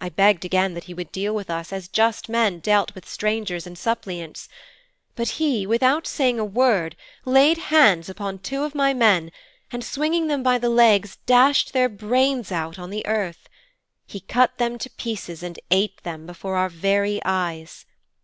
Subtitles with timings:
[0.00, 3.64] 'I begged again that he would deal with us as just men deal with strangers
[3.64, 4.48] and suppliants,
[5.14, 9.30] but he, without saying a word, laid hands upon two of my men,
[9.70, 13.48] and swinging them by the legs, dashed their brains out on the earth.
[14.04, 17.86] He cut them to pieces and ate them before our very eyes.